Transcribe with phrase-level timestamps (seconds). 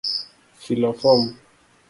[0.61, 1.29] Filo fom: